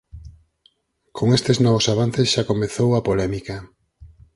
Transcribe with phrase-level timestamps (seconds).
[1.17, 3.55] Con estes novos avances xa comezou a polémica.